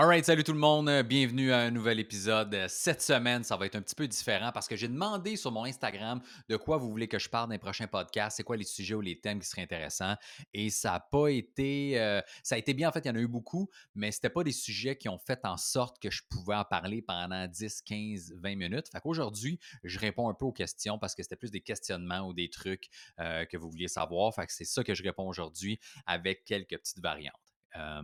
[0.00, 2.56] Alright, salut tout le monde, bienvenue à un nouvel épisode.
[2.68, 5.64] Cette semaine, ça va être un petit peu différent parce que j'ai demandé sur mon
[5.64, 8.62] Instagram de quoi vous voulez que je parle dans les prochains podcasts, c'est quoi les
[8.62, 10.14] sujets ou les thèmes qui seraient intéressants.
[10.54, 11.98] Et ça n'a pas été.
[11.98, 14.30] euh, ça a été bien, en fait, il y en a eu beaucoup, mais c'était
[14.30, 17.82] pas des sujets qui ont fait en sorte que je pouvais en parler pendant 10,
[17.82, 18.86] 15, 20 minutes.
[18.92, 22.32] Fait qu'aujourd'hui, je réponds un peu aux questions parce que c'était plus des questionnements ou
[22.32, 22.88] des trucs
[23.18, 24.32] euh, que vous vouliez savoir.
[24.32, 27.34] Fait que c'est ça que je réponds aujourd'hui avec quelques petites variantes.
[27.74, 28.00] Euh,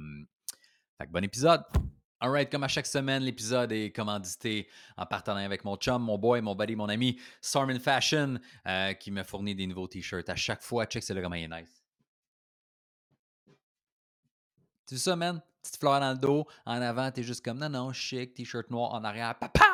[0.99, 1.63] fait que bon épisode!
[2.21, 6.41] Alright, comme à chaque semaine, l'épisode est commandité en partenariat avec mon chum, mon boy,
[6.41, 10.63] mon buddy, mon ami, Sarman Fashion, euh, qui me fournit des nouveaux t-shirts à chaque
[10.63, 10.87] fois.
[10.87, 11.85] Check, c'est là comment il est nice.
[14.87, 15.43] Tu ça, man?
[15.63, 18.93] Petite fleur dans le dos, en avant, t'es juste comme non, non, chic, t-shirt noir,
[18.93, 19.74] en arrière, papa!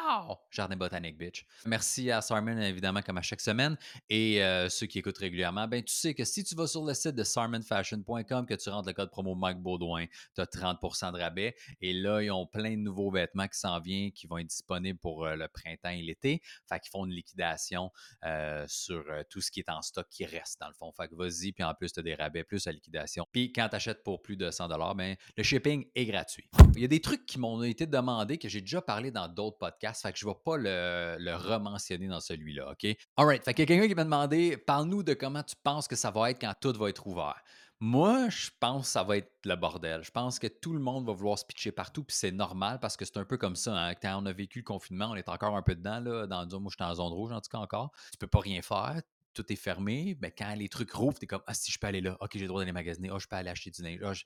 [0.51, 1.47] Jardin botanique, bitch.
[1.67, 3.77] Merci à Sarman, évidemment, comme à chaque semaine.
[4.09, 6.95] Et euh, ceux qui écoutent régulièrement, ben tu sais que si tu vas sur le
[6.95, 11.19] site de sarmanfashion.com, que tu rentres le code promo Mike Baudouin, tu as 30% de
[11.19, 11.55] rabais.
[11.81, 14.99] Et là, ils ont plein de nouveaux vêtements qui s'en viennent, qui vont être disponibles
[14.99, 16.43] pour euh, le printemps et l'été.
[16.69, 17.91] Fait qu'ils font une liquidation
[18.25, 20.93] euh, sur tout ce qui est en stock qui reste, dans le fond.
[20.93, 23.27] Fait que vas-y, puis en plus, tu as des rabais, plus la liquidation.
[23.33, 26.49] Puis quand tu achètes pour plus de 100 ben, le shipping est gratuit.
[26.75, 29.59] Il y a des trucs qui m'ont été demandés que j'ai déjà parlé dans d'autres
[29.59, 32.97] podcasts, fait que je ne vais pas le, le rementionner dans celui-là, OK?
[33.17, 35.97] Alright, fait qu'il y a quelqu'un qui m'a demandé, parle-nous de comment tu penses que
[35.97, 37.41] ça va être quand tout va être ouvert.
[37.83, 40.03] Moi, je pense que ça va être le bordel.
[40.03, 42.95] Je pense que tout le monde va vouloir se pitcher partout, puis c'est normal parce
[42.95, 43.75] que c'est un peu comme ça.
[43.75, 43.95] Hein.
[43.95, 45.99] Quand on a vécu le confinement, on est encore un peu dedans.
[45.99, 47.91] Là, dans, moi, je suis en zone rouge, en tout cas encore.
[48.13, 49.01] Tu peux pas rien faire.
[49.33, 50.19] Tout est fermé.
[50.21, 52.19] Mais quand les trucs rouvrent, tu es comme Ah, si je peux aller là.
[52.21, 53.09] Ok, j'ai le droit d'aller magasiner.
[53.15, 54.01] Ah, je peux aller acheter du linge.
[54.05, 54.25] Ah, je-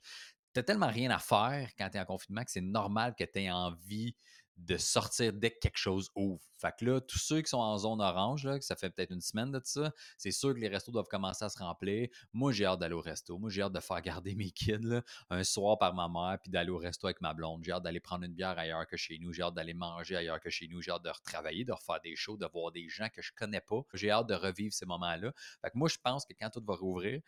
[0.61, 3.51] tellement rien à faire quand tu es en confinement que c'est normal que tu aies
[3.51, 4.15] envie
[4.57, 6.41] de sortir dès que quelque chose ouvre.
[6.57, 9.11] Fait que là, tous ceux qui sont en zone orange, là, que ça fait peut-être
[9.11, 12.07] une semaine de ça, c'est sûr que les restos doivent commencer à se remplir.
[12.31, 13.37] Moi, j'ai hâte d'aller au resto.
[13.37, 16.69] Moi, j'ai hâte de faire garder mes kids un soir par ma mère, puis d'aller
[16.69, 17.63] au resto avec ma blonde.
[17.63, 19.33] J'ai hâte d'aller prendre une bière ailleurs que chez nous.
[19.33, 20.81] J'ai hâte d'aller manger ailleurs que chez nous.
[20.81, 23.61] J'ai hâte de retravailler, de refaire des shows, de voir des gens que je connais
[23.61, 23.81] pas.
[23.93, 25.33] J'ai hâte de revivre ces moments-là.
[25.61, 27.21] Fait que moi, je pense que quand tout va rouvrir,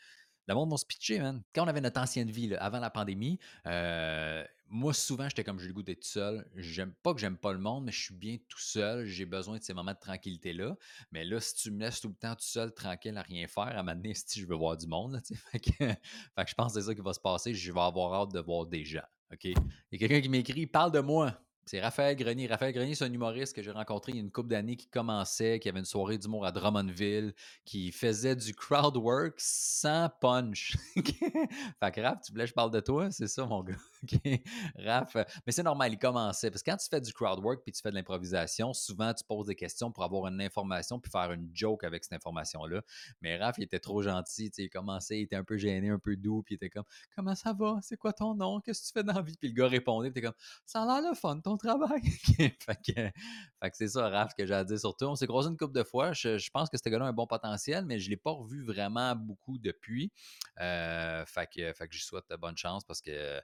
[0.48, 1.44] le monde va se pitcher, man.
[1.54, 5.68] Quand on avait notre ancienne vie, avant la pandémie, euh, moi, souvent, j'étais comme j'ai
[5.68, 6.46] le goût d'être seul.
[6.56, 9.06] J'aime pas que j'aime pas le monde, mais je suis bien tout seul.
[9.06, 10.76] J'ai besoin de ces moments de tranquillité-là.
[11.12, 13.78] Mais là, si tu me laisses tout le temps tout seul, tranquille, à rien faire,
[13.78, 15.20] à donné, si je veux voir du monde, là,
[15.52, 15.96] fait, que, fait
[16.44, 17.54] que je pense que c'est ça qui va se passer.
[17.54, 19.06] Je vais avoir hâte de voir des gens.
[19.32, 19.46] OK?
[19.46, 19.56] Il
[19.92, 21.40] y a quelqu'un qui m'écrit Parle de moi.
[21.68, 22.48] C'est Raphaël Grenier.
[22.48, 24.88] Raphaël Grenier, c'est un humoriste que j'ai rencontré il y a une couple d'années qui
[24.88, 27.34] commençait, qui avait une soirée d'humour à Drummondville,
[27.66, 30.78] qui faisait du crowd work sans punch.
[30.96, 33.12] fait que Raph, tu voulais que je parle de toi?
[33.12, 33.76] C'est ça, mon gars.
[34.04, 34.42] OK?
[34.78, 36.52] Raph, euh, mais c'est normal, il commençait.
[36.52, 39.24] Parce que quand tu fais du crowd work puis tu fais de l'improvisation, souvent tu
[39.24, 42.82] poses des questions pour avoir une information puis faire une joke avec cette information-là.
[43.22, 44.52] Mais Raph, il était trop gentil.
[44.58, 46.86] Il commençait, il était un peu gêné, un peu doux, puis il était comme
[47.16, 47.80] Comment ça va?
[47.82, 48.62] C'est quoi ton nom?
[48.62, 49.36] Qu'est-ce que tu fais dans la vie?
[49.38, 52.02] Puis le gars répondait, puis il était comme Ça a l'air le fun, ton travail.
[52.38, 55.10] fait que, fait que c'est ça, Raph, que j'ai à dire sur toi.
[55.10, 56.14] On s'est croisé une couple de fois.
[56.14, 58.64] Je, pense que ce gars-là a un bon potentiel, mais je ne l'ai pas revu
[58.64, 60.12] vraiment beaucoup depuis.
[60.60, 63.42] Euh, fait que, fait que je souhaite bonne chance parce que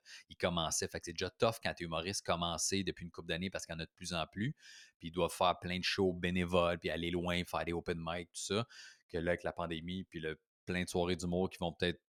[0.87, 3.65] Fait que c'est déjà tough quand tu es humoriste commencer depuis une couple d'années parce
[3.65, 4.55] qu'il y en a de plus en plus.
[4.99, 8.27] Puis ils doivent faire plein de shows bénévoles, puis aller loin, faire des open mic,
[8.31, 8.65] tout ça.
[9.09, 12.01] Que là, avec la pandémie, puis le, plein de soirées d'humour qui vont peut-être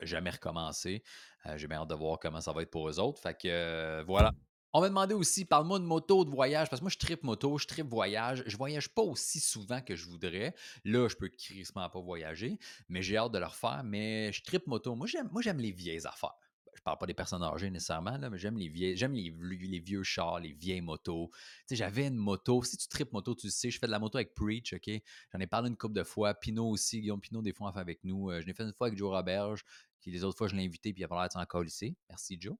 [0.00, 1.02] jamais recommencer.
[1.46, 3.20] Euh, J'ai bien hâte de voir comment ça va être pour eux autres.
[3.20, 4.32] Fait que euh, voilà.
[4.72, 7.58] On m'a demandé aussi, parle-moi de moto, de voyage, parce que moi, je tripe moto,
[7.58, 8.44] je tripe voyage.
[8.46, 10.54] Je voyage pas aussi souvent que je voudrais.
[10.84, 12.58] Là, je peux crissement pas voyager,
[12.88, 13.82] mais j'ai hâte de le refaire.
[13.84, 14.94] Mais je tripe moto.
[14.94, 16.36] Moi, j'aime les vieilles affaires.
[16.80, 19.80] Je parle pas des personnes âgées nécessairement, là, mais j'aime les vieilles, j'aime les, les
[19.80, 21.28] vieux chars, les vieilles motos.
[21.30, 22.62] Tu sais, j'avais une moto.
[22.62, 24.90] Si tu tripes moto, tu le sais, je fais de la moto avec Preach, OK?
[25.30, 26.32] J'en ai parlé une couple de fois.
[26.32, 28.30] Pinot aussi, Guillaume Pinot, des fois, en fait avec nous.
[28.30, 29.62] Euh, je l'ai fait une fois avec Joe Roberge.
[30.00, 31.96] Puis les autres fois, je l'ai invité, puis il avait l'air s'en colisser.
[32.08, 32.56] Merci, Joe.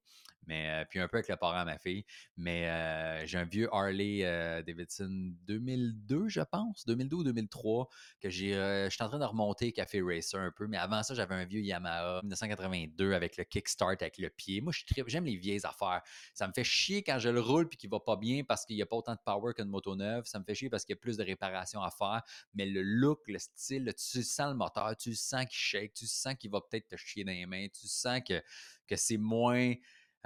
[0.46, 2.04] Mais, euh, puis un peu avec le parent à ma fille.
[2.36, 7.88] Mais euh, j'ai un vieux Harley euh, Davidson 2002, je pense, 2002 ou 2003,
[8.20, 8.54] que j'ai.
[8.54, 10.66] je suis en train de remonter Café Racer un peu.
[10.66, 14.60] Mais avant ça, j'avais un vieux Yamaha 1982 avec le kickstart avec le pied.
[14.60, 16.02] Moi, je j'aime les vieilles affaires.
[16.34, 18.76] Ça me fait chier quand je le roule puis qu'il va pas bien parce qu'il
[18.76, 20.24] n'y a pas autant de power qu'une moto neuve.
[20.26, 22.22] Ça me fait chier parce qu'il y a plus de réparations à faire.
[22.54, 26.34] Mais le look, le style, tu sens le moteur, tu sens qu'il shake, tu sens
[26.34, 27.24] qu'il va peut-être te chier
[27.72, 28.42] tu sens que,
[28.86, 29.74] que c'est moins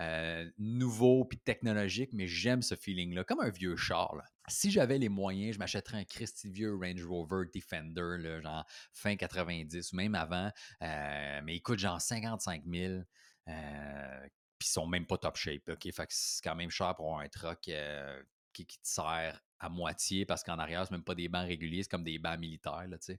[0.00, 4.16] euh, nouveau puis technologique, mais j'aime ce feeling-là, comme un vieux char.
[4.48, 9.92] Si j'avais les moyens, je m'achèterais un Christy vieux Range Rover Defender, genre fin 90
[9.92, 10.50] ou même avant,
[10.82, 13.02] euh, mais il coûte genre 55 000.
[13.48, 14.20] Euh,
[14.58, 15.68] puis ils sont même pas top shape.
[15.68, 15.88] OK?
[16.08, 18.20] C'est quand même cher pour un truck euh,
[18.52, 21.90] qui, te sert à moitié parce qu'en arrière, c'est même pas des bancs réguliers, c'est
[21.90, 22.86] comme des bancs militaires.
[22.88, 23.18] Là, fait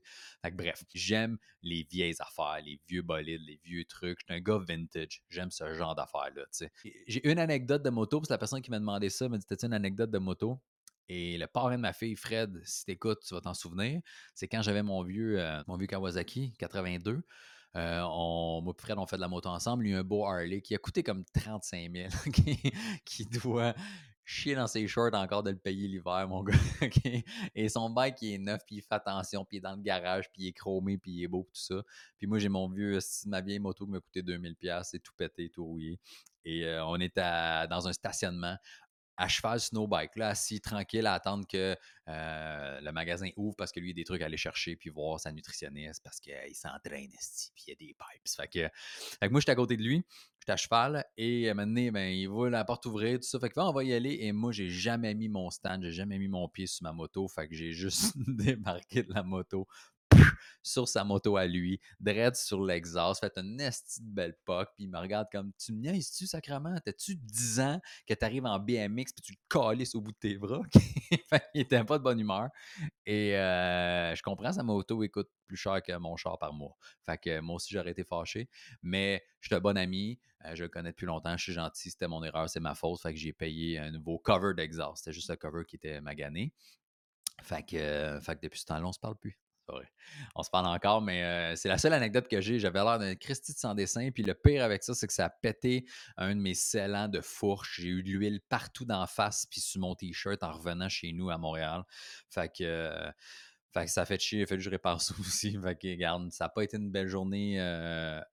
[0.50, 4.20] que, bref, j'aime les vieilles affaires, les vieux bolides, les vieux trucs.
[4.20, 5.22] Je suis un gars vintage.
[5.28, 6.44] J'aime ce genre d'affaires-là.
[7.06, 9.46] J'ai une anecdote de moto, parce que la personne qui m'a demandé ça m'a dit
[9.46, 10.60] T'as-tu une anecdote de moto?
[11.08, 14.00] Et le parrain de ma fille, Fred, si t'écoutes, tu vas t'en souvenir,
[14.34, 17.22] c'est quand j'avais mon vieux, euh, mon vieux Kawasaki 82.
[17.76, 19.84] Euh, on, moi et Fred, on fait de la moto ensemble.
[19.84, 22.08] Lui, un beau Harley qui a coûté comme 35 000,
[23.04, 23.74] qui, doit
[24.26, 26.54] chier dans ses shorts encore de le payer l'hiver, mon gars.
[27.54, 29.82] Et son bike, il est neuf, puis il fait attention, puis il est dans le
[29.82, 31.82] garage, puis il est chromé, puis il est beau, tout ça.
[32.18, 35.48] Puis moi, j'ai mon vieux, ma vieille moto qui m'a coûté 2000$, c'est tout pété,
[35.48, 35.98] tout rouillé.
[36.44, 38.56] Et euh, on est dans un stationnement
[39.16, 41.76] à cheval snowbike, là, assis tranquille à attendre que
[42.08, 44.90] euh, le magasin ouvre parce que lui, il a des trucs à aller chercher puis
[44.90, 47.10] voir sa nutritionniste parce qu'il s'entraîne,
[47.54, 48.28] puis il y a des pipes.
[48.36, 50.04] Fait que, moi, j'étais à côté de lui,
[50.40, 53.38] j'étais à cheval et maintenant, ben, il voit la porte ouvrir, tout ça.
[53.40, 54.18] Fait que, on va y aller.
[54.20, 57.26] Et moi, j'ai jamais mis mon stand, j'ai jamais mis mon pied sur ma moto.
[57.28, 59.66] Fait que j'ai juste débarqué de la moto,
[60.62, 64.84] sur sa moto à lui, dread sur l'exhaust, fait une esti de belle poque, puis
[64.84, 66.76] il me regarde comme Tu me niaises-tu sacrement?
[66.84, 70.18] T'as-tu 10 ans que tu arrives en BMX puis tu le calisses au bout de
[70.18, 70.62] tes bras
[71.54, 72.48] Il était pas de bonne humeur.
[73.04, 76.76] Et euh, je comprends, sa moto écoute plus cher que mon char par mois.
[77.04, 78.48] Fait que moi aussi, j'aurais été fâché.
[78.82, 81.90] Mais je suis un bon ami, euh, je le connais depuis longtemps, je suis gentil,
[81.90, 83.00] c'était mon erreur, c'est ma faute.
[83.00, 84.98] Fait que j'ai payé un nouveau cover d'exhaust.
[84.98, 86.52] C'était juste le cover qui était magané.
[87.42, 89.38] Fait que, euh, fait que depuis ce temps-là, on se parle plus.
[90.34, 92.58] On se parle encore, mais c'est la seule anecdote que j'ai.
[92.58, 94.10] J'avais l'air d'un Christy de sans dessin.
[94.10, 95.86] Puis le pire avec ça, c'est que ça a pété
[96.16, 97.80] un de mes scellants de fourche.
[97.80, 101.30] J'ai eu de l'huile partout d'en face, puis sur mon t-shirt en revenant chez nous
[101.30, 101.84] à Montréal.
[102.28, 102.90] Fait que.
[103.86, 105.58] ça fait chier, fait que je répare ça aussi.
[105.60, 107.60] Fait que, regarde, ça n'a pas été une belle journée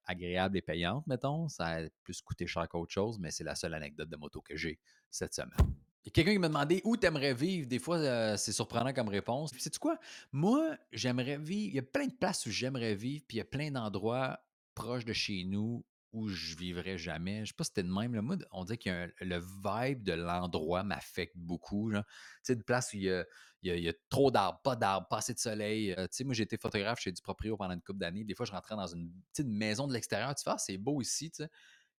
[0.05, 1.47] agréable et payante, mettons.
[1.47, 4.55] Ça a plus coûté cher qu'autre chose, mais c'est la seule anecdote de moto que
[4.55, 5.73] j'ai cette semaine.
[6.03, 7.67] Il y a quelqu'un qui m'a demandé où t'aimerais vivre.
[7.67, 9.51] Des fois, euh, c'est surprenant comme réponse.
[9.51, 9.97] Puis, sais-tu quoi?
[10.33, 11.71] Moi, j'aimerais vivre.
[11.71, 14.39] Il y a plein de places où j'aimerais vivre, puis il y a plein d'endroits
[14.75, 17.45] proches de chez nous où je vivrais jamais.
[17.45, 18.19] Je sais pas si c'était de même.
[18.21, 21.91] Moi, on dit que le vibe de l'endroit m'affecte beaucoup.
[21.91, 21.99] Tu
[22.43, 23.25] sais, de places où il
[23.63, 25.93] y a, trop d'arbres, pas d'arbres, pas assez de soleil.
[25.93, 28.23] Euh, tu sais, moi, j'ai été photographe chez du proprio pendant une couple d'années.
[28.23, 30.35] Des fois, je rentrais dans une petite maison de l'extérieur.
[30.35, 31.49] Tu vois, ah, c'est beau ici, tu sais.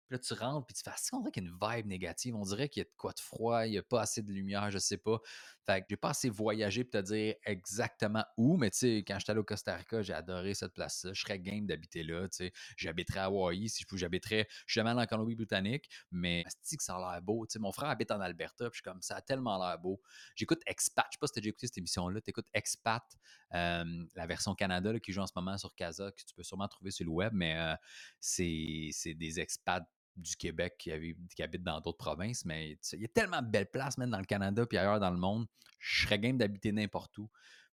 [0.06, 2.36] Puis là, tu rentres, puis tu fais, on dirait qu'il y a une vibe négative.
[2.36, 4.30] On dirait qu'il y a de quoi de froid, il n'y a pas assez de
[4.32, 5.18] lumière, je sais pas.
[5.66, 9.18] Fait que j'ai pas assez voyagé pour te dire exactement où, mais tu sais, quand
[9.18, 11.12] j'étais allé au Costa Rica, j'ai adoré cette place-là.
[11.14, 12.52] Je serais game d'habiter là, tu sais.
[12.76, 14.46] J'habiterais à Hawaii, si je pouvais, j'habiterais.
[14.66, 17.46] Je suis jamais Colombie-Britannique, mais que ça a l'air beau.
[17.46, 19.78] Tu sais, mon frère habite en Alberta, puis je suis comme, ça a tellement l'air
[19.78, 20.00] beau.
[20.34, 22.20] J'écoute Expat, je sais pas si tu as déjà écouté cette émission-là.
[22.20, 23.02] Tu écoutes Expat,
[23.50, 26.90] la version Canada qui joue en ce moment sur Casa, que tu peux sûrement trouver
[26.90, 27.74] sur le web, mais euh,
[28.20, 29.86] c'est des expats
[30.16, 33.99] du Québec qui, habitent dans d'autres provinces, mais il y a tellement de belles places,
[33.99, 35.46] même dans le Canada puis ailleurs dans le monde.
[35.78, 37.31] Je serais game d'habiter n'importe où.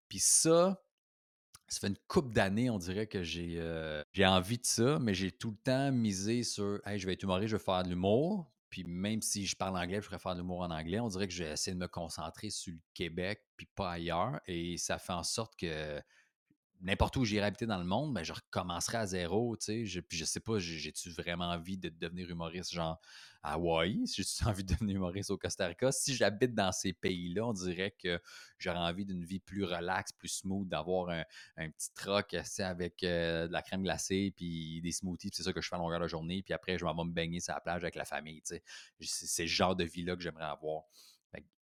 [0.07, 0.81] Puis ça,
[1.67, 5.13] ça fait une couple d'années, on dirait que j'ai euh, j'ai envie de ça, mais
[5.13, 7.89] j'ai tout le temps misé sur hey, je vais être humoriste, je vais faire de
[7.89, 8.51] l'humour.
[8.69, 11.27] Puis même si je parle anglais, je pourrais faire de l'humour en anglais, on dirait
[11.27, 14.39] que je vais essayer de me concentrer sur le Québec puis pas ailleurs.
[14.47, 16.01] Et ça fait en sorte que
[16.81, 20.01] n'importe où j'irai habiter dans le monde, ben, je recommencerai à zéro, tu sais.
[20.01, 22.99] puis je sais pas, j'ai-tu vraiment envie de devenir humoriste, genre
[23.43, 24.05] à Hawaï?
[24.07, 25.91] J'ai-tu envie de devenir humoriste au Costa Rica?
[25.91, 28.21] Si j'habite dans ces pays-là, on dirait que
[28.57, 33.53] j'aurais envie d'une vie plus relaxe, plus smooth, d'avoir un, petit truck avec euh, de
[33.53, 36.41] la crème glacée, puis des smoothies, c'est ça que je fais à longueur de journée,
[36.43, 38.63] puis après, je vais me baigner sur la plage avec la famille, tu sais.
[39.01, 40.83] C'est ce genre de vie-là que j'aimerais avoir.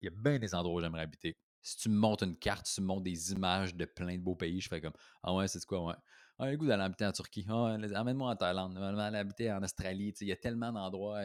[0.00, 2.66] Il y a bien des endroits où j'aimerais habiter si tu me montres une carte,
[2.72, 5.48] tu me montres des images de plein de beaux pays, je fais comme Ah ouais,
[5.48, 5.94] c'est quoi, ouais?
[6.40, 7.44] Ah, le goût d'aller habiter en Turquie.
[7.48, 8.78] Ah, emmène-moi en Thaïlande.
[8.78, 10.14] Aller habiter en Australie.
[10.20, 11.22] Il y a tellement d'endroits,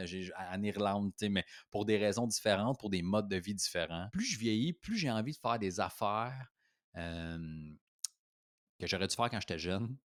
[0.51, 4.09] en Irlande, mais pour des raisons différentes, pour des modes de vie différents.
[4.11, 6.51] Plus je vieillis, plus j'ai envie de faire des affaires
[6.95, 9.95] que j'aurais dû faire quand j'étais jeune.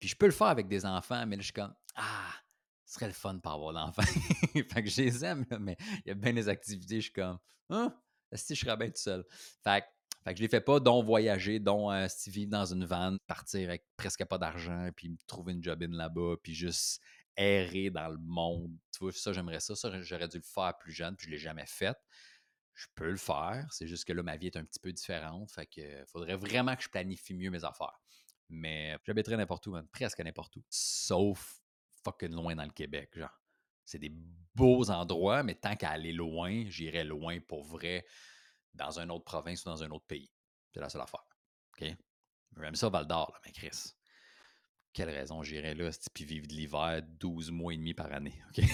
[0.00, 2.34] Puis je peux le faire avec des enfants, mais là, je suis comme Ah,
[2.84, 4.02] ce serait le fun de pas avoir d'enfants.
[4.52, 7.38] fait que je les aime, mais il y a bien des activités, je suis comme
[7.70, 7.96] Ah,
[8.34, 9.24] si je serais bien tout seul.
[9.62, 9.84] Fait,
[10.24, 13.84] que je les fais pas, dont voyager, dont euh, vivre dans une van, partir avec
[13.96, 17.00] presque pas d'argent, puis trouver une job in là-bas, puis juste
[17.36, 18.76] errer dans le monde.
[18.92, 19.74] Tu vois, ça, j'aimerais ça.
[19.74, 21.96] Ça, j'aurais dû le faire plus jeune, puis je l'ai jamais fait.
[22.74, 25.50] Je peux le faire, c'est juste que là, ma vie est un petit peu différente.
[25.50, 28.00] Fait que faudrait vraiment que je planifie mieux mes affaires.
[28.48, 30.64] Mais j'habiterais n'importe où, presque n'importe où.
[30.70, 31.60] Sauf
[32.02, 33.41] fucking loin dans le Québec, genre.
[33.84, 34.12] C'est des
[34.54, 38.04] beaux endroits, mais tant qu'à aller loin, j'irai loin pour vrai
[38.74, 40.30] dans une autre province ou dans un autre pays.
[40.72, 41.24] C'est la seule affaire.
[41.74, 41.94] OK?
[42.60, 43.94] J'aime ça Val d'Or, mais Chris.
[44.92, 48.42] Quelle raison j'irais là, puis vivre de l'hiver 12 mois et demi par année.
[48.50, 48.64] OK?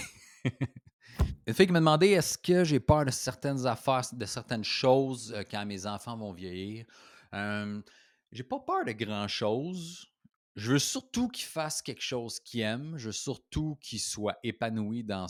[1.47, 5.33] Une fille qui m'a demandé est-ce que j'ai peur de certaines affaires, de certaines choses
[5.33, 6.85] euh, quand mes enfants vont vieillir?
[8.31, 10.08] J'ai pas peur de grand-chose.
[10.59, 12.97] Je veux surtout qu'ils fassent quelque chose qu'ils aiment.
[12.97, 15.27] Je veux surtout qu'ils soient épanouis dans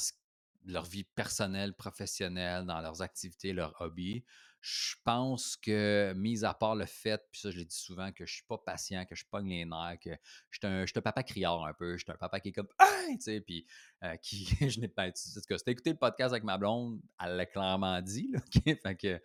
[0.65, 4.24] leur vie personnelle, professionnelle, dans leurs activités, leurs hobbies.
[4.59, 8.25] Je pense que, mis à part le fait, puis ça, je l'ai dit souvent, que
[8.25, 10.09] je suis pas patient, que je pogne les nerfs, que
[10.50, 12.67] je suis un, papa criard un peu, je suis un papa qui est comme
[13.09, 13.67] tu sais, puis
[14.03, 17.36] euh, qui, je n'ai pas En tout cas, écouté le podcast avec ma blonde, elle
[17.36, 18.31] l'a clairement dit.
[18.33, 18.39] Là?
[18.81, 19.21] Fait que,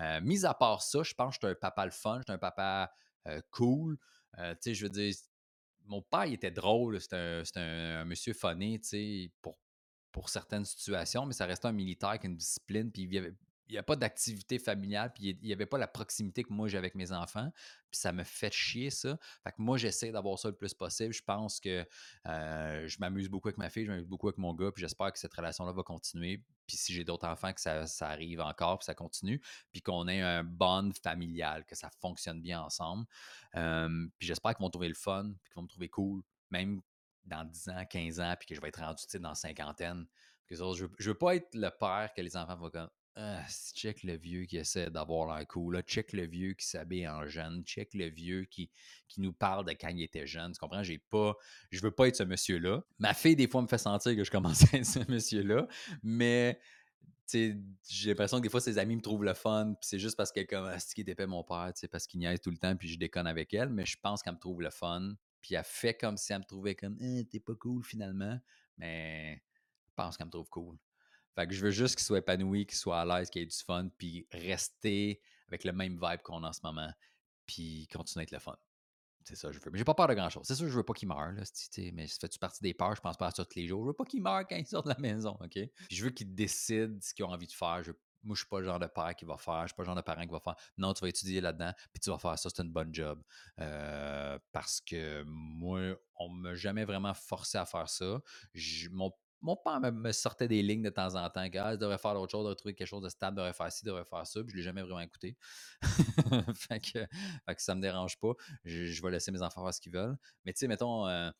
[0.00, 2.24] euh, mis à part ça, je pense que je suis un papa le fun, je
[2.24, 2.92] suis un papa
[3.28, 3.96] euh, cool.
[4.36, 5.14] Tu sais, je veux dire,
[5.86, 9.58] mon père, était drôle, c'était un, monsieur funny, tu sais, pour,
[10.12, 13.34] pour certaines situations, mais ça restait un militaire avec une discipline, puis il y avait,
[13.68, 16.68] il n'y a pas d'activité familiale, puis il n'y avait pas la proximité que moi
[16.68, 17.50] j'ai avec mes enfants,
[17.90, 19.18] puis ça me fait chier ça.
[19.42, 21.12] Fait que moi, j'essaie d'avoir ça le plus possible.
[21.12, 21.86] Je pense que
[22.26, 25.12] euh, je m'amuse beaucoup avec ma fille, je m'amuse beaucoup avec mon gars, puis j'espère
[25.12, 26.44] que cette relation-là va continuer.
[26.66, 29.40] Puis si j'ai d'autres enfants, que ça, ça arrive encore, puis ça continue,
[29.72, 33.06] puis qu'on ait un bond familial, que ça fonctionne bien ensemble.
[33.52, 36.80] Puis j'espère qu'ils vont trouver le fun, puis qu'ils vont me trouver cool, même
[37.24, 40.06] dans 10 ans, 15 ans, puis que je vais être rendu dans cinquantaine.
[40.48, 42.70] Je, je veux pas être le père que les enfants vont
[43.18, 43.42] ah,
[43.74, 45.82] check le vieux qui essaie d'avoir cool, là.
[45.82, 48.70] check le vieux qui s'habille en jeune, check le vieux qui,
[49.08, 50.52] qui nous parle de quand il était jeune.
[50.52, 50.82] Tu comprends?
[50.82, 51.34] J'ai pas,
[51.70, 52.82] je veux pas être ce monsieur-là.
[52.98, 55.66] Ma fille, des fois, me fait sentir que je commence à être ce monsieur-là,
[56.02, 56.60] mais
[57.32, 57.58] j'ai
[58.04, 60.66] l'impression que des fois, ses amis me trouvent le fun, c'est juste parce qu'elle comme,
[60.66, 63.54] ah, qui était mon père, parce qu'il niaise tout le temps, puis je déconne avec
[63.54, 66.40] elle, mais je pense qu'elle me trouve le fun, puis elle fait comme si elle
[66.40, 68.38] me trouvait comme, eh, t'es pas cool finalement,
[68.76, 69.42] mais
[69.88, 70.76] je pense qu'elle me trouve cool.
[71.36, 73.56] Fait que je veux juste qu'il soit épanoui, qu'il soit à l'aise, qu'il ait du
[73.56, 76.90] fun, puis rester avec le même vibe qu'on a en ce moment,
[77.46, 78.56] puis continuer à être le fun.
[79.22, 79.70] C'est ça, je veux.
[79.70, 80.46] Mais j'ai pas peur de grand-chose.
[80.46, 81.42] C'est sûr, je veux pas qu'il meure, là,
[81.92, 82.94] mais ça fait-tu partie des peurs?
[82.94, 83.82] Je pense pas à ça tous les jours.
[83.82, 85.58] Je veux pas qu'il meure quand il sort de la maison, OK?
[85.90, 87.82] Je veux qu'il décide ce qu'il a envie de faire.
[88.22, 89.62] Moi, je suis pas le genre de père qui va faire.
[89.62, 90.54] Je suis pas le genre de parent qui va faire.
[90.78, 93.20] Non, tu vas étudier là-dedans, puis tu vas faire ça, c'est une bonne job.
[93.58, 98.20] Euh, parce que moi, on m'a jamais vraiment forcé à faire ça.
[98.92, 99.10] Mon
[99.42, 101.48] mon père me, sortait des lignes de temps en temps.
[101.48, 103.84] Que, ah, devrait faire autre chose, devrait trouver quelque chose de stable, devrait faire ci,
[103.84, 104.40] devrait faire ça.
[104.42, 105.36] Puis je ne l'ai jamais vraiment écouté.
[106.54, 107.06] fait, que,
[107.46, 108.32] fait, que, ça me dérange pas.
[108.64, 110.16] Je, vais laisser mes enfants faire ce qu'ils veulent.
[110.44, 111.30] Mais tu sais, mettons, euh,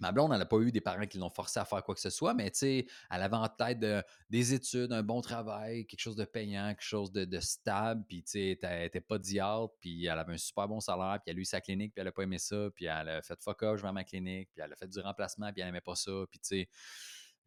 [0.00, 2.00] ma blonde, elle n'a pas eu des parents qui l'ont forcé à faire quoi que
[2.00, 3.84] ce soit, mais tu sais, elle avait en tête
[4.30, 8.30] des études, un bon travail, quelque chose de payant, quelque chose de, stable, puis tu
[8.30, 11.40] sais, elle n'était pas diable, puis elle avait un super bon salaire, puis elle a
[11.40, 13.76] eu sa clinique, puis elle n'a pas aimé ça, puis elle a fait fuck off,
[13.76, 15.96] je vais à ma clinique, puis elle a fait du remplacement, puis elle n'aimait pas
[15.96, 16.68] ça, puis tu sais,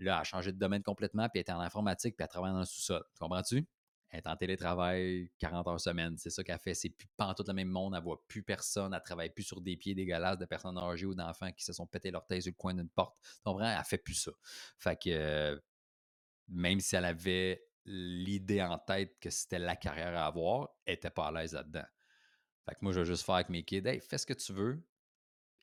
[0.06, 2.52] là, elle a changé de domaine complètement, puis elle était en informatique, puis elle travaille
[2.52, 3.04] dans le sous-sol.
[3.14, 3.68] Tu comprends-tu?
[4.12, 6.18] Elle est en télétravail 40 heures semaine.
[6.18, 6.74] C'est ça qu'elle fait.
[6.74, 7.96] C'est plus tout le même monde.
[7.96, 8.94] Elle voit plus personne.
[8.94, 11.88] Elle travaille plus sur des pieds dégueulasses de personnes âgées ou d'enfants qui se sont
[11.88, 13.16] pété leur tête sur le coin d'une porte.
[13.22, 13.70] Tu comprends?
[13.70, 14.32] Elle fait plus ça.
[14.78, 15.62] Fait que
[16.50, 21.10] même si elle avait l'idée en tête que c'était la carrière à avoir, elle n'était
[21.10, 21.86] pas à l'aise là-dedans.
[22.66, 24.02] Fait que moi, je vais juste faire avec mes kids.
[24.02, 24.86] Fais ce que tu veux.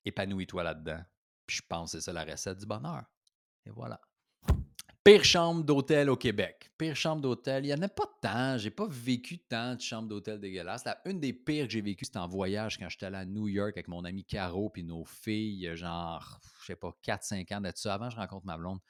[0.06, 1.02] Épanouis-toi là-dedans.
[1.46, 3.04] Puis je pense que c'est ça la recette du bonheur.
[3.66, 4.00] Et voilà.
[5.08, 6.70] Pire chambre d'hôtel au Québec.
[6.76, 7.64] Pire chambre d'hôtel.
[7.64, 8.58] Il n'y en a pas tant.
[8.58, 10.84] J'ai pas vécu tant de chambres d'hôtel dégueulasses.
[10.84, 13.48] La, une des pires que j'ai vécues, c'était en voyage quand j'étais allé à New
[13.48, 17.88] York avec mon ami Caro puis nos filles, genre, je sais pas, 4-5 ans de
[17.88, 18.80] Avant, je rencontre ma blonde.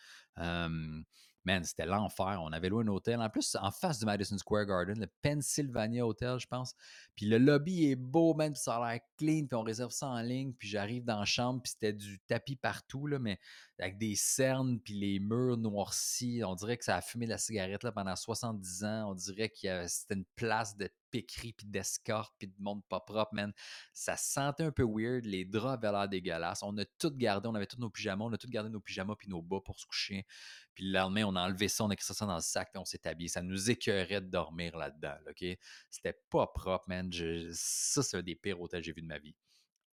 [1.48, 2.38] Man, c'était l'enfer.
[2.42, 3.20] On avait loué un hôtel.
[3.20, 6.74] En plus, en face du Madison Square Garden, le Pennsylvania Hotel, je pense.
[7.16, 10.08] Puis le lobby est beau, man, puis ça a l'air clean, puis on réserve ça
[10.08, 10.52] en ligne.
[10.52, 13.38] Puis j'arrive dans la chambre, puis c'était du tapis partout, là, mais
[13.78, 16.42] avec des cernes, puis les murs noircis.
[16.44, 19.10] On dirait que ça a fumé la cigarette là, pendant 70 ans.
[19.10, 23.34] On dirait que c'était une place de piquerie, puis d'escorte, puis de monde pas propre,
[23.34, 23.52] man.
[23.92, 25.24] Ça sentait un peu weird.
[25.24, 26.62] Les draps avaient l'air dégueulasses.
[26.62, 27.48] On a tout gardé.
[27.48, 28.24] On avait tous nos pyjamas.
[28.24, 30.26] On a tout gardé nos pyjamas, puis nos bas pour se coucher.
[30.74, 32.84] Puis le lendemain, on a enlevé ça, on a écrit ça dans le sac, on
[32.84, 33.28] s'est habillé.
[33.28, 35.44] Ça nous écœurait de dormir là-dedans, OK?
[35.90, 37.10] C'était pas propre, man.
[37.52, 39.34] ça, c'est un des pires hôtels que j'ai vu de ma vie.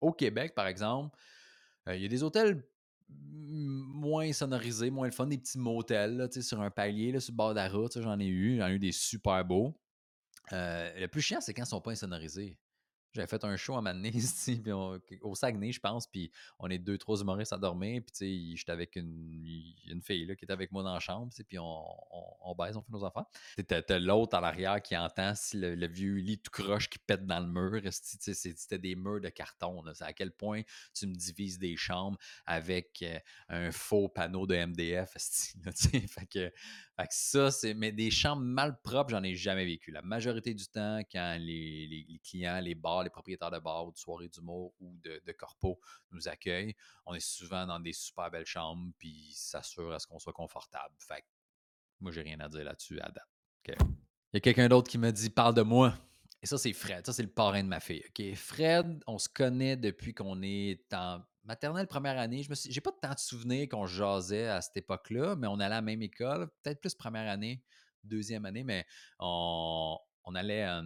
[0.00, 1.18] Au Québec, par exemple,
[1.88, 2.64] euh, il y a des hôtels
[3.08, 7.36] moins sonorisés, moins le fun, des petits motels là, sur un palier là, sur le
[7.36, 8.00] bord de la route.
[8.00, 8.58] J'en ai eu.
[8.58, 9.76] J'en ai eu des super beaux.
[10.52, 12.58] Euh, le plus chiant, c'est quand ils sont pas insonorisés.
[13.16, 14.12] J'avais fait un show à Mané
[15.22, 18.94] au Saguenay, je pense, puis on est deux, trois humoristes à dormir, puis j'étais avec
[18.96, 19.42] une,
[19.86, 22.92] une fille là, qui était avec moi dans la chambre, puis on, baise, on fait
[22.92, 23.26] nos enfants.
[23.66, 27.40] T'as l'autre à l'arrière qui entend si le, vieux lit tout croche qui pète dans
[27.40, 27.80] le mur.
[27.90, 29.82] C'était des murs de carton.
[29.94, 30.60] C'est à quel point
[30.92, 35.16] tu me divises des chambres avec euh, un faux panneau de MDF.
[36.08, 36.52] fait que
[36.96, 37.74] fait que ça, c'est.
[37.74, 39.90] Mais des chambres mal propres, j'en ai jamais vécu.
[39.90, 43.98] La majorité du temps, quand les, clients, les bars, les propriétaires de bars ou de
[43.98, 45.78] soirées d'humour ou de, de corpo
[46.10, 46.74] nous accueillent,
[47.04, 50.94] on est souvent dans des super belles chambres, puis s'assure à ce qu'on soit confortable.
[50.98, 51.24] Fait
[52.00, 53.28] Moi, j'ai rien à dire là-dessus à date.
[53.68, 55.94] Il y a quelqu'un d'autre qui me dit Parle de moi.
[56.42, 57.04] Et ça, c'est Fred.
[57.06, 58.02] Ça, c'est le parrain de ma fille.
[58.08, 58.34] OK?
[58.34, 62.42] Fred, on se connaît depuis qu'on est en maternelle première année.
[62.42, 65.68] Je j'ai pas tant de souvenirs qu'on jasait à cette époque-là, mais on allait à
[65.78, 67.62] la même école, peut-être plus première année,
[68.04, 68.84] deuxième année, mais
[69.18, 70.82] on, on allait, à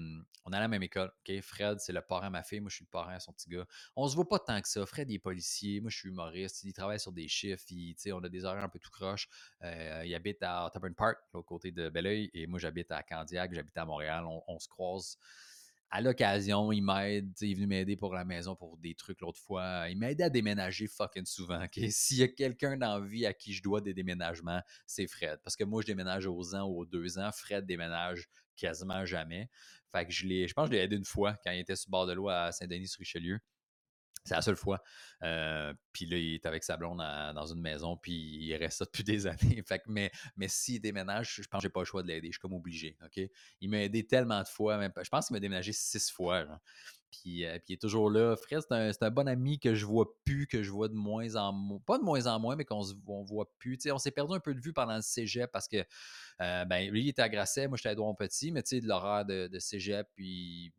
[0.47, 1.11] la même école.
[1.43, 2.61] Fred, c'est le parrain à ma fille.
[2.61, 3.67] Moi, je suis le parrain à son petit gars.
[3.97, 4.85] On se voit pas tant que ça.
[4.85, 5.81] Fred, il est policier.
[5.81, 6.63] Moi, je suis humoriste.
[6.65, 7.65] Il travaille sur des chiffres.
[7.71, 9.29] Il, on a des horaires un peu tout croche.
[9.63, 12.31] Euh, il habite à Otterburn Park, l'autre côté de Belleuil.
[12.35, 13.53] Et moi, j'habite à Candiac.
[13.55, 14.25] J'habite à Montréal.
[14.27, 15.17] on se croise
[15.91, 17.33] à l'occasion, il m'aide.
[17.41, 19.89] Il est venu m'aider pour la maison pour des trucs l'autre fois.
[19.89, 21.67] Il m'aide à déménager fucking souvent.
[21.91, 25.41] S'il y a quelqu'un dans la vie à qui je dois des déménagements, c'est Fred.
[25.43, 27.31] Parce que moi, je déménage aux ans ou aux deux ans.
[27.33, 28.29] Fred déménage
[28.61, 29.49] quasiment jamais.
[30.09, 32.07] Je l'ai, je pense que je l'ai aidé une fois quand il était sur bord
[32.07, 33.41] de l'eau à Saint-Denis-sur-Richelieu.
[34.25, 34.83] C'est la seule fois.
[35.23, 38.85] Euh, puis là, il est avec sa blonde dans une maison, puis il reste ça
[38.85, 39.65] depuis des années.
[40.37, 42.29] Mais s'il déménage, je pense que j'ai pas le choix de l'aider.
[42.29, 42.97] Je suis comme obligé.
[43.61, 44.81] Il m'a aidé tellement de fois.
[45.03, 46.47] Je pense qu'il m'a déménagé six fois.
[47.11, 48.37] Puis, euh, puis, il est toujours là.
[48.37, 51.53] Fred, c'est un, bon ami que je vois plus, que je vois de moins en
[51.53, 51.81] moins.
[51.87, 53.79] Pas de moins en moins, mais qu'on ne voit plus.
[53.91, 55.85] on s'est perdu un peu de vue pendant le cégep parce que
[56.41, 58.81] euh, ben, lui, il était à Grasset, moi, j'étais à Edouard Petit, mais tu sais,
[58.81, 60.73] de l'horaire de, de, cégep, puis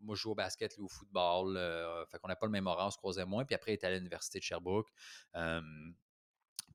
[0.00, 1.56] moi, je joue au basket, lui au football.
[1.56, 3.44] Euh, fait qu'on n'a pas le même horaire, on se croisait moins.
[3.44, 4.88] Puis après, il était à l'université de Sherbrooke.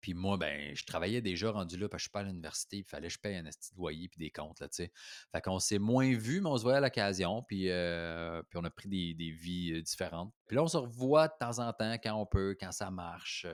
[0.04, 2.78] Puis moi, ben, je travaillais déjà rendu là parce que je suis pas à l'université.
[2.78, 4.92] Il fallait que je paye un petit loyer puis des comptes, là, tu sais.
[5.32, 7.42] Fait qu'on s'est moins vu, mais on se voyait à l'occasion.
[7.42, 10.32] Puis, euh, puis on a pris des, des, vies euh, différentes.
[10.46, 13.48] Puis là, on se revoit de temps en temps quand on peut, quand ça marche.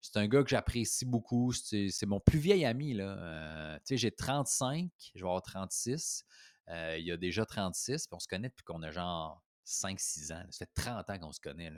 [0.00, 1.52] c'est un gars que j'apprécie beaucoup.
[1.52, 3.78] C'est mon plus vieil ami, là.
[3.80, 6.24] tu sais, j'ai 35, je vais avoir 36.
[6.70, 10.32] Euh, il y a déjà 36, puis on se connaît depuis qu'on a genre 5-6
[10.32, 10.44] ans.
[10.50, 11.72] Ça fait 30 ans qu'on se connaît.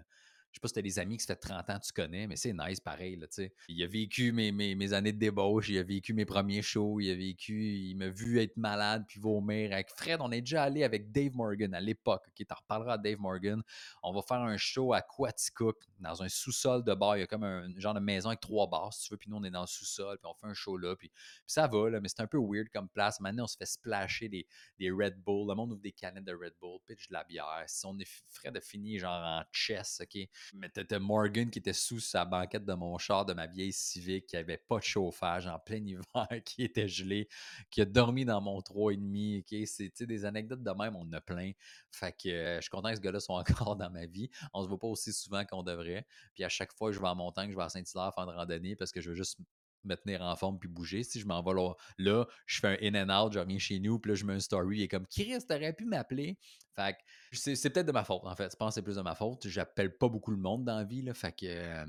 [0.52, 2.36] Je sais pas si t'as des amis qui se fait 30 ans tu connais, mais
[2.36, 3.26] c'est nice pareil, là.
[3.68, 7.10] Il a vécu mes, mes, années de débauche, il a vécu mes premiers shows, il
[7.10, 9.72] a vécu, il m'a vu être malade puis vomir.
[9.72, 12.98] Avec Fred, on est déjà allé avec Dave Morgan à l'époque, qui t'en reparlera à
[12.98, 13.62] Dave Morgan.
[14.02, 17.16] On va faire un show à Quaticook, dans un sous-sol de bar.
[17.16, 19.30] Il y a comme un genre de maison avec trois bars, si tu veux, puis
[19.30, 21.10] nous, on est dans le sous-sol, puis on fait un show là, puis,
[21.46, 23.20] ça va, là, mais c'est un peu weird comme place.
[23.20, 24.46] Maintenant, on se fait splasher des,
[24.78, 25.48] des Red Bull.
[25.48, 27.64] Le monde ouvre des canettes de Red Bull, pitch de la bière.
[27.66, 30.28] Si on est Fred a fini genre en chess, OK?
[30.54, 34.26] Mais t'étais Morgan qui était sous sa banquette de mon char de ma vieille Civic,
[34.26, 37.28] qui avait pas de chauffage en plein hiver, qui était gelé,
[37.70, 39.40] qui a dormi dans mon 3,5.
[39.40, 39.66] OK?
[39.66, 41.52] C'est des anecdotes de même, on en a plein.
[41.90, 44.30] Fait que euh, je suis content que ce gars-là soit encore dans ma vie.
[44.52, 46.06] On se voit pas aussi souvent qu'on devrait.
[46.34, 48.76] Puis à chaque fois je vais en montagne, je vais à Saint-Hilaire faire une randonnée
[48.76, 49.38] parce que je veux juste
[49.84, 51.02] me tenir en forme puis bouger.
[51.02, 53.98] Si je m'en vais là, je fais un in and out, je reviens chez nous,
[53.98, 56.38] puis là, je mets un story et comme Chris, t'aurais pu m'appeler.
[56.74, 58.50] Fait que c'est peut-être de ma faute, en fait.
[58.52, 59.46] Je pense que c'est plus de ma faute.
[59.48, 61.14] J'appelle pas beaucoup le monde dans la vie, là.
[61.14, 61.84] Fait que.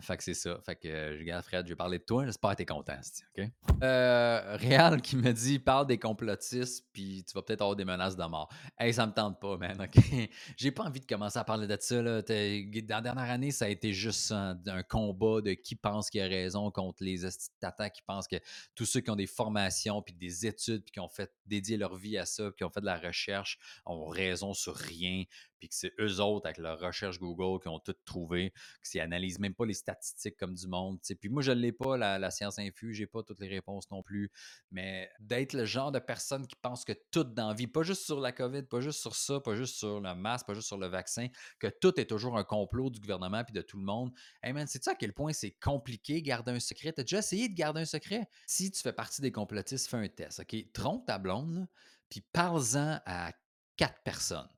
[0.00, 0.58] Fait que c'est ça.
[0.64, 2.24] Fait que je regarde Fred, je vais parler de toi.
[2.24, 2.98] J'espère que t'es content,
[3.36, 3.44] OK?
[3.82, 8.16] Euh, Réal qui me dit parle des complotistes, puis tu vas peut-être avoir des menaces
[8.16, 8.48] de mort.
[8.78, 10.02] Hey, ça me tente pas, man, OK?
[10.56, 12.00] J'ai pas envie de commencer à parler de ça.
[12.00, 12.22] Là.
[12.22, 16.26] Dans la dernière année, ça a été juste un, combat de qui pense qu'il a
[16.26, 17.20] raison contre les
[17.60, 18.36] tatas qui pensent que
[18.74, 21.96] tous ceux qui ont des formations, puis des études, puis qui ont fait dédier leur
[21.96, 25.24] vie à ça, puis qui ont fait de la recherche, ont raison sur rien,
[25.58, 29.38] puis que c'est eux autres, avec leur recherche Google, qui ont tout trouvé, qui n'analysent
[29.38, 30.98] même pas les statistiques comme du monde.
[31.20, 34.02] Puis moi, je ne l'ai pas, la, science infuse, j'ai pas toutes les réponses non
[34.02, 34.30] plus.
[34.70, 38.02] Mais d'être le genre de personne qui pense que tout dans la vie, pas juste
[38.02, 40.78] sur la COVID, pas juste sur ça, pas juste sur le masque, pas juste sur
[40.78, 44.12] le vaccin, que tout est toujours un complot du gouvernement puis de tout le monde.
[44.42, 46.92] Hey man, c'est ça à quel point c'est compliqué garder un secret?
[46.92, 48.28] T'as déjà essayé de garder un secret?
[48.46, 50.72] Si tu fais partie des complotistes, fais un test, OK?
[50.72, 51.66] Trompe ta blonde,
[52.08, 53.32] puis parle-en à
[53.76, 54.48] quatre personnes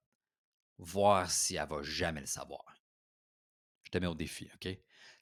[0.80, 2.64] voir si elle va jamais le savoir.
[3.82, 4.68] Je te mets au défi, OK?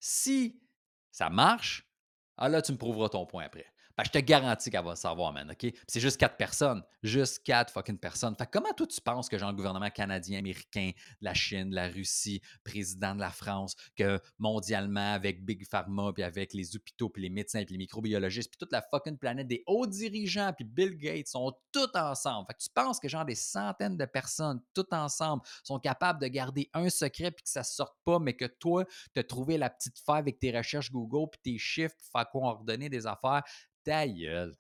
[0.01, 0.63] Si
[1.11, 1.91] ça marche,
[2.37, 3.67] ah là, tu me prouveras ton point après.
[3.99, 5.73] Ben, je te garantis qu'elle va savoir, man, OK?
[5.89, 6.85] C'est juste quatre personnes.
[7.03, 8.37] Juste quatre fucking personnes.
[8.37, 12.41] Fait comment toi, tu penses que, genre, le gouvernement canadien, américain, la Chine, la Russie,
[12.63, 17.29] président de la France, que mondialement, avec Big Pharma, puis avec les hôpitaux, puis les
[17.29, 21.27] médecins, puis les microbiologistes, puis toute la fucking planète des hauts dirigeants, puis Bill Gates
[21.27, 22.47] sont tous ensemble.
[22.47, 26.29] Fait que tu penses que, genre, des centaines de personnes, toutes ensemble, sont capables de
[26.29, 29.71] garder un secret, puis que ça sorte pas, mais que toi, tu as trouvé la
[29.71, 33.43] petite faille avec tes recherches Google, puis tes chiffres, pour faire coordonner des affaires
[33.85, 34.57] ta gueule.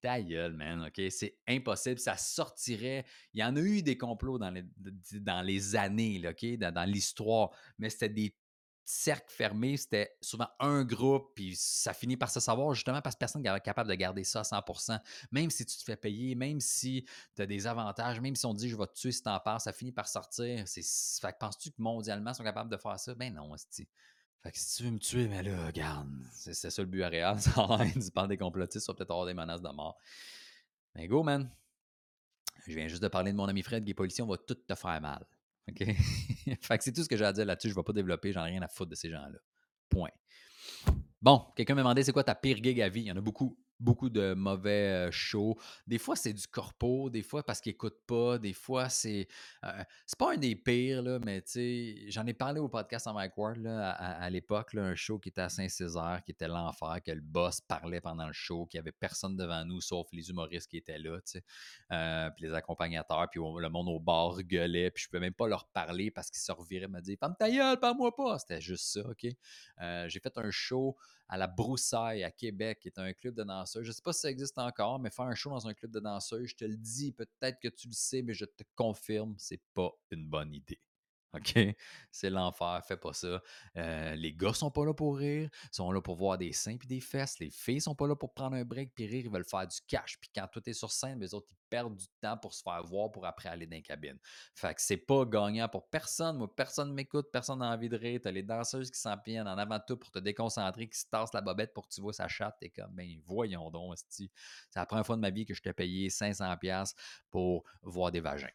[0.00, 1.10] Ta gueule, man, OK?
[1.10, 1.98] C'est impossible.
[1.98, 3.04] Ça sortirait.
[3.34, 4.64] Il y en a eu des complots dans les,
[5.20, 6.56] dans les années, OK?
[6.56, 8.34] Dans, l'histoire, mais c'était des
[8.90, 9.76] cercles fermés.
[9.76, 13.60] C'était souvent un groupe, puis ça finit par se savoir justement parce que personne n'est
[13.60, 14.98] capable de garder ça à 100%
[15.30, 17.04] Même si tu te fais payer, même si
[17.36, 19.60] tu as des avantages, même si on dit je vais te tuer si t'en parles,
[19.60, 20.64] ça finit par sortir.
[20.66, 23.14] Fait que penses-tu que mondialement, ils sont capables de faire ça?
[23.14, 23.54] Ben non,
[24.42, 27.38] Fait que si tu veux me tuer, mais là, regarde, c'est ça le but réel.
[27.40, 29.98] Ça a l'air du des complotistes, ça peut-être avoir des menaces de mort.
[30.94, 31.50] Mais go, man.
[32.66, 34.54] Je viens juste de parler de mon ami Fred qui est policier, on va tout
[34.54, 35.26] te faire mal.
[35.68, 35.78] OK?
[36.60, 37.68] fait que c'est tout ce que j'ai à dire là-dessus.
[37.68, 39.38] Je ne vais pas développer, j'en ai rien à foutre de ces gens-là.
[39.88, 40.10] Point.
[41.20, 43.02] Bon, quelqu'un m'a demandé c'est quoi ta pire gig à vie?
[43.02, 45.56] Il y en a beaucoup beaucoup de mauvais shows.
[45.86, 49.26] Des fois, c'est du corpo, des fois parce qu'ils n'écoutent pas, des fois, c'est.
[50.06, 53.14] c'est pas un des pires, là, mais tu sais, j'en ai parlé au podcast en
[53.14, 57.20] Mike Ward à, l'époque, un show qui était à Saint-Césaire, qui était l'enfer, que le
[57.20, 60.76] boss parlait pendant le show, qu'il n'y avait personne devant nous sauf les humoristes qui
[60.76, 65.08] étaient là, tu sais, puis les accompagnateurs, puis le monde au bar gueulait, puis je
[65.08, 67.78] ne pouvais même pas leur parler parce qu'ils se reviraient me dire Femme ta gueule,
[67.78, 68.38] parle-moi pas.
[68.38, 69.26] C'était juste ça, OK?
[70.08, 70.96] J'ai fait un show
[71.30, 73.84] à la Broussaille à Québec, qui est un club de danseurs.
[73.84, 75.92] Je ne sais pas si ça existe encore, mais faire un show dans un club
[75.92, 79.36] de danseurs, je te le dis, peut-être que tu le sais, mais je te confirme,
[79.38, 80.80] c'est pas une bonne idée.
[81.34, 81.58] OK?
[82.10, 83.40] C'est l'enfer, fais pas ça.
[83.76, 86.88] Euh, les gars sont pas là pour rire, sont là pour voir des seins puis
[86.88, 87.38] des fesses.
[87.38, 89.78] Les filles sont pas là pour prendre un break puis rire, ils veulent faire du
[89.86, 90.18] cash.
[90.20, 92.82] Puis quand tout est sur scène, les autres, ils perdent du temps pour se faire
[92.82, 94.18] voir pour après aller dans la cabine.
[94.54, 96.36] Fait que c'est pas gagnant pour personne.
[96.36, 98.20] Moi, personne m'écoute, personne n'a envie de rire.
[98.22, 101.40] T'as les danseuses qui s'en en avant tout pour te déconcentrer, qui se tassent la
[101.40, 102.56] bobette pour que tu vois sa chatte.
[102.58, 104.28] T'es comme, ben voyons donc, c'est
[104.74, 106.94] la première fois de ma vie que je t'ai payé 500$
[107.30, 108.48] pour voir des vagins.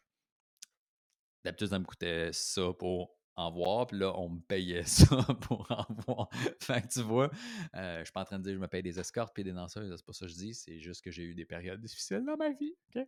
[1.46, 5.70] D'habitude, ça me coûtait ça pour en voir, puis là, on me payait ça pour
[5.70, 6.28] en voir.
[6.60, 7.30] fait que tu vois,
[7.76, 9.44] euh, je suis pas en train de dire que je me paye des escortes puis
[9.44, 11.80] des danseuses, c'est pas ça que je dis, c'est juste que j'ai eu des périodes
[11.80, 13.06] difficiles dans ma vie, OK?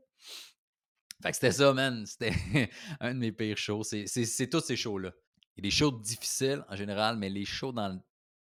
[1.21, 2.07] Fait que c'était ça, man.
[2.07, 2.31] C'était
[3.01, 3.83] un de mes pires shows.
[3.83, 5.13] C'est tous ces shows-là.
[5.57, 8.01] Il y a des shows difficiles en général, mais les shows dans,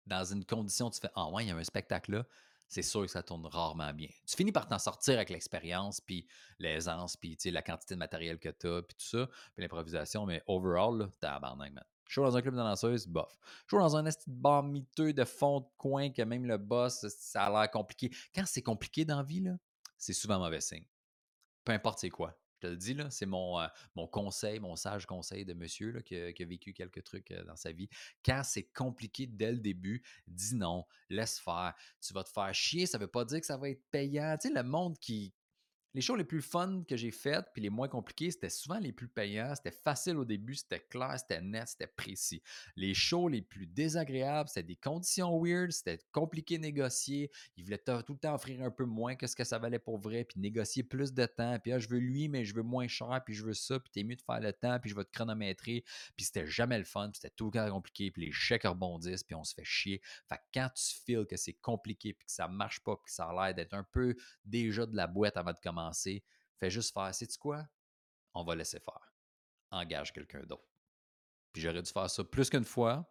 [0.05, 2.27] dans une condition, tu fais Ah ouais, il y a un spectacle là
[2.69, 4.09] c'est sûr que ça tourne rarement bien.
[4.27, 6.27] Tu finis par t'en sortir avec l'expérience, puis
[6.59, 10.43] l'aisance, puis la quantité de matériel que tu as, puis tout ça, puis l'improvisation, mais
[10.47, 11.85] overall, t'as abandonné, man.
[12.09, 13.37] Show dans un club de danseuse, bof.
[13.69, 17.45] Show dans un petit bar miteux de fond de coin que même le boss, ça
[17.45, 18.11] a l'air compliqué.
[18.35, 19.45] Quand c'est compliqué dans la vie,
[19.99, 20.87] c'est souvent mauvais signe.
[21.65, 22.37] Peu importe c'est quoi.
[22.57, 26.03] Je te le dis, c'est mon, euh, mon conseil, mon sage conseil de monsieur là,
[26.03, 27.89] qui, a, vécu quelques trucs euh, dans sa vie.
[28.25, 31.75] Quand c'est compliqué dès le début, dis non, laisse faire.
[32.01, 34.37] Tu vas te faire chier, ça ne veut pas dire que ça va être payant.
[34.41, 35.35] Tu sais, le monde qui,
[35.97, 38.93] les shows les plus fun que j'ai faites, puis les moins compliqués, c'était souvent les
[38.93, 39.55] plus payants.
[39.55, 42.43] C'était facile au début, c'était clair, c'était net, c'était précis.
[42.77, 47.31] Les shows les plus désagréables, c'était des conditions weird, c'était compliqué de négocier.
[47.57, 49.97] Ils voulaient tout le temps offrir un peu moins que ce que ça valait pour
[49.97, 51.59] vrai, puis négocier plus de temps.
[51.61, 53.91] Puis ah, je veux lui, mais je veux moins cher, puis je veux ça, puis
[53.91, 55.83] t'es mieux de faire le temps, puis je vais te chronométrer.
[56.15, 59.25] Puis c'était jamais le fun, puis c'était tout le temps compliqué, puis les chèques rebondissent,
[59.25, 60.03] puis on se fait chier.
[60.29, 63.13] Fait que quand tu feels que c'est compliqué, puis que ça marche pas, puis que
[63.13, 66.93] ça a l'air d'être un peu déjà de la boîte avant de commencer, fais juste
[66.93, 67.67] faire, sais-tu quoi?
[68.35, 69.13] On va laisser faire.
[69.71, 70.69] Engage quelqu'un d'autre.
[71.53, 73.11] Puis j'aurais dû faire ça plus qu'une fois.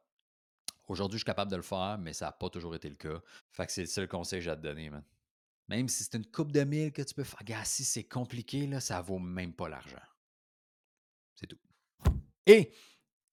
[0.88, 3.20] Aujourd'hui, je suis capable de le faire, mais ça n'a pas toujours été le cas.
[3.52, 5.04] Fait que c'est le seul conseil que j'ai à te donner, man.
[5.68, 8.68] Même si c'est une coupe de mille que tu peux faire, gars, si c'est compliqué,
[8.68, 10.02] là, ça vaut même pas l'argent.
[11.34, 11.58] C'est tout.
[12.46, 12.72] Et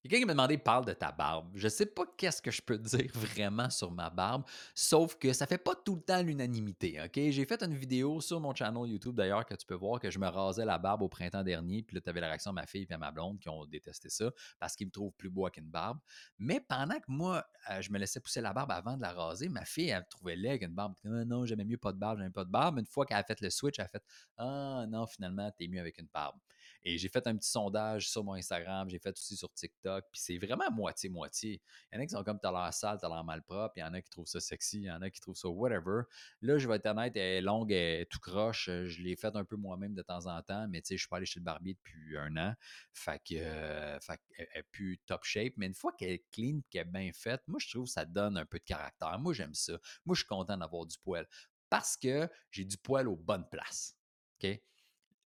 [0.03, 1.53] Quelqu'un qui m'a demandé parle de ta barbe.
[1.55, 4.43] Je sais pas qu'est-ce que je peux dire vraiment sur ma barbe,
[4.75, 7.01] sauf que ça fait pas tout le temps l'unanimité.
[7.05, 10.11] Ok, j'ai fait une vidéo sur mon channel YouTube d'ailleurs que tu peux voir que
[10.11, 12.57] je me rasais la barbe au printemps dernier, puis là tu avais la réaction de
[12.57, 15.49] ma fille et ma blonde qui ont détesté ça parce qu'ils me trouvent plus beau
[15.51, 15.99] qu'une barbe.
[16.37, 19.49] Mais pendant que moi euh, je me laissais pousser la barbe avant de la raser,
[19.49, 20.95] ma fille elle me trouvait laid avec une barbe.
[21.05, 22.81] Ah non, j'aimais mieux pas de barbe, j'aimais pas de barbe.
[22.81, 24.03] Une fois qu'elle a fait le switch, elle a fait
[24.37, 26.37] ah non finalement t'es mieux avec une barbe.
[26.85, 30.21] Et j'ai fait un petit sondage sur mon Instagram, j'ai fait aussi sur TikTok, puis
[30.21, 31.63] c'est vraiment moitié-moitié.
[31.91, 33.81] Il y en a qui sont comme t'as l'air sale, t'as l'air mal propre, il
[33.81, 36.03] y en a qui trouvent ça sexy, il y en a qui trouvent ça whatever.
[36.41, 38.67] Là, je vais être honnête, elle est longue, elle est tout croche.
[38.67, 41.09] Je l'ai faite un peu moi-même de temps en temps, mais tu sais, je suis
[41.09, 42.55] pas allé chez le barbier depuis un an.
[42.93, 46.61] Fait que, euh, fait elle est plus top shape, mais une fois qu'elle est clean,
[46.71, 49.19] qu'elle est bien faite, moi, je trouve que ça donne un peu de caractère.
[49.19, 49.75] Moi, j'aime ça.
[50.05, 51.27] Moi, je suis content d'avoir du poil
[51.71, 53.97] parce que j'ai du poil aux bonnes places.
[54.43, 54.61] OK?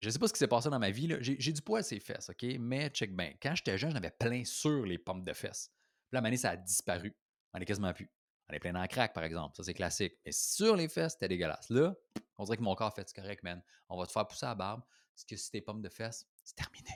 [0.02, 1.08] Je sais pas ce qui s'est passé dans ma vie.
[1.20, 2.44] J'ai du poids à ses fesses, OK?
[2.58, 3.32] Mais check bien.
[3.40, 5.70] Quand j'étais jeune, j'en avais plein sur les pommes de fesses.
[6.10, 7.16] Puis à ça a disparu.
[7.54, 8.10] On est quasiment plus.
[8.50, 9.56] On est plein dans le crack, par exemple.
[9.56, 10.14] Ça, c'est classique.
[10.26, 11.70] Mais sur les fesses, c'était dégueulasse.
[11.70, 11.94] Là,
[12.36, 13.62] on dirait que mon corps fait correct, man.
[13.88, 14.82] On va te faire pousser la barbe.
[15.14, 16.90] Parce que si tes pommes de fesses, c'est terminé.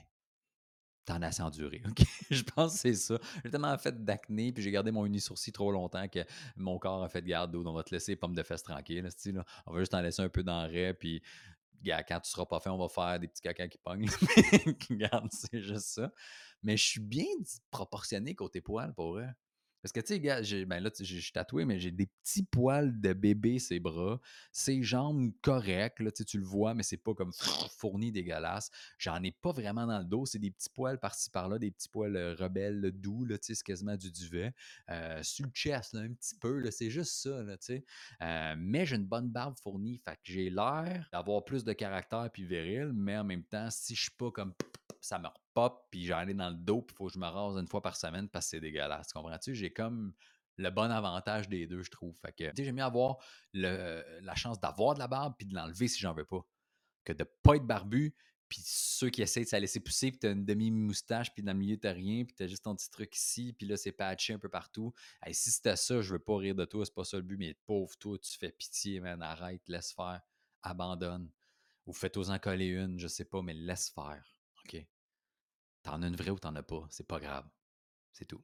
[1.04, 2.04] T'en as enduré, OK?
[2.30, 3.18] je pense que c'est ça.
[3.44, 6.24] J'ai tellement fait d'acné, puis j'ai gardé mon uni-sourcil trop longtemps que
[6.56, 7.64] mon corps a fait garde d'eau.
[7.64, 9.08] On va te laisser les pommes de fesses tranquilles,
[9.66, 11.22] On va juste t'en laisser un peu dans puis
[12.08, 14.08] quand tu seras pas fait, on va faire des petits caca qui pognent.
[14.90, 16.12] Regarde, c'est juste ça.
[16.62, 17.26] Mais je suis bien
[17.70, 19.26] proportionné côté poil pour eux.
[19.86, 23.00] Parce que, tu sais, gars, ben là, je suis tatoué, mais j'ai des petits poils
[23.00, 24.20] de bébé, ses bras.
[24.50, 27.30] Ses jambes correctes, là, tu le vois, mais c'est pas comme
[27.78, 28.72] fourni dégueulasse.
[28.98, 30.26] J'en ai pas vraiment dans le dos.
[30.26, 33.54] C'est des petits poils par-ci par-là, des petits poils euh, rebelles, doux, là, tu sais,
[33.54, 34.52] c'est quasiment du duvet.
[34.90, 37.84] Euh, sur le chest, là, un petit peu, là, c'est juste ça, là, tu sais.
[38.22, 42.28] Euh, mais j'ai une bonne barbe fournie, fait que j'ai l'air d'avoir plus de caractère
[42.32, 44.52] puis viril, mais en même temps, si je suis pas comme
[45.06, 47.26] ça me repop, puis j'en ai dans le dos, puis il faut que je me
[47.26, 49.12] rase une fois par semaine parce que c'est dégueulasse.
[49.12, 49.54] Comprends-tu?
[49.54, 50.12] J'ai comme
[50.56, 52.16] le bon avantage des deux, je trouve.
[52.18, 53.16] Fait que, j'aime bien avoir
[53.52, 56.44] le, la chance d'avoir de la barbe puis de l'enlever si j'en veux pas.
[57.04, 58.14] Que de pas être barbu,
[58.48, 61.58] puis ceux qui essayent de se laisser pousser, puis t'as une demi-moustache, puis dans le
[61.58, 64.38] milieu t'as rien, puis t'as juste ton petit truc ici, puis là c'est patché un
[64.38, 64.92] peu partout.
[65.32, 67.54] Si c'était ça, je veux pas rire de toi, c'est pas ça le but, mais
[67.66, 70.20] pauvre toi, tu fais pitié, man, arrête, laisse faire,
[70.62, 71.30] abandonne.
[71.86, 74.24] Ou fais-toi en coller une, je sais pas, mais laisse faire.
[74.64, 74.84] OK?
[75.86, 77.48] T'en as une vraie ou t'en as pas, c'est pas grave.
[78.12, 78.42] C'est tout.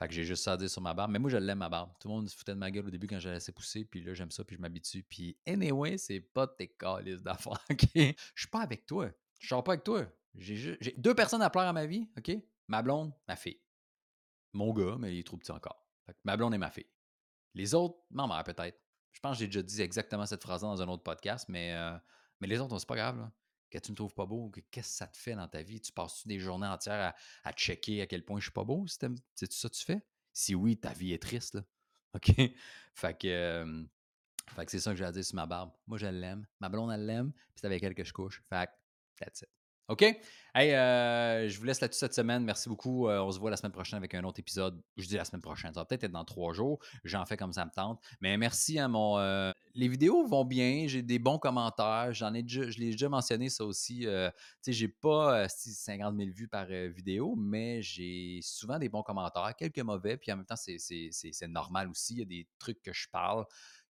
[0.00, 1.12] Fait que j'ai juste ça à dire sur ma barbe.
[1.12, 1.92] Mais moi, je l'aime, ma barbe.
[2.00, 3.84] Tout le monde se foutait de ma gueule au début quand j'ai laissé pousser.
[3.84, 5.04] Puis là, j'aime ça, puis je m'habitue.
[5.04, 7.86] Puis anyway, c'est pas tes calices d'affaires, OK?
[7.94, 9.10] Je suis pas avec toi.
[9.38, 10.04] Je sors pas avec toi.
[10.34, 12.32] J'ai deux personnes à plaire à ma vie, OK?
[12.66, 13.60] Ma blonde, ma fille.
[14.52, 15.86] Mon gars, mais il est trop petit encore.
[16.04, 16.90] Fait que ma blonde et ma fille.
[17.54, 18.80] Les autres, ma mère peut-être.
[19.12, 21.96] Je pense que j'ai déjà dit exactement cette phrase dans un autre podcast, mais, euh,
[22.40, 23.18] mais les autres, c'est pas grave.
[23.18, 23.30] Là
[23.70, 25.80] que tu me trouves pas beau, qu'est-ce que ça te fait dans ta vie?
[25.80, 28.84] Tu passes-tu des journées entières à, checker à quel point je suis pas beau?
[28.86, 30.04] C'est ça que tu fais?
[30.32, 31.64] Si oui, ta vie est triste, là.
[32.14, 32.34] OK?
[32.94, 33.86] Fait que,
[34.56, 35.72] que c'est ça que j'ai à dire sur ma barbe.
[35.86, 36.46] Moi, je l'aime.
[36.58, 37.32] Ma blonde, elle l'aime.
[37.32, 38.42] Puis c'est avec elle que je couche.
[38.48, 39.48] Fait que, that's it.
[39.90, 40.04] OK?
[40.54, 42.44] Hey, euh, je vous laisse là-dessus cette semaine.
[42.44, 43.08] Merci beaucoup.
[43.08, 44.80] Euh, on se voit la semaine prochaine avec un autre épisode.
[44.96, 45.74] Je dis la semaine prochaine.
[45.74, 46.78] Ça va peut-être être dans trois jours.
[47.02, 48.00] J'en fais comme ça me tente.
[48.20, 49.18] Mais merci à mon.
[49.18, 50.84] Euh, les vidéos vont bien.
[50.86, 52.12] J'ai des bons commentaires.
[52.12, 54.02] J'en ai déjà, je l'ai déjà mentionné, ça aussi.
[54.02, 54.06] tu
[54.62, 59.80] sais, j'ai pas 50 000 vues par vidéo, mais j'ai souvent des bons commentaires, quelques
[59.80, 60.16] mauvais.
[60.16, 62.14] Puis en même temps, c'est normal aussi.
[62.14, 63.44] Il y a des trucs que je parle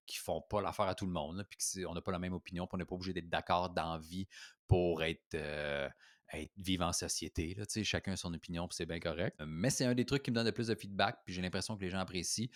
[0.10, 1.46] qui font pas l'affaire à tout le monde.
[1.50, 3.94] puis on n'a pas la même opinion, puis on n'est pas obligé d'être d'accord dans
[3.94, 4.28] la vie
[4.68, 5.88] pour être, euh,
[6.34, 7.54] être vivre en société.
[7.56, 9.40] Là, chacun a son opinion, puis c'est bien correct.
[9.46, 11.78] Mais c'est un des trucs qui me donne le plus de feedback, puis j'ai l'impression
[11.78, 12.48] que les gens apprécient.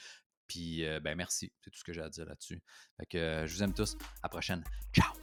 [0.48, 1.54] Puis, euh, ben merci.
[1.62, 2.62] C'est tout ce que j'ai à dire là-dessus.
[3.16, 3.96] Euh, je vous aime tous.
[3.96, 4.64] À la prochaine.
[4.94, 5.14] Ciao!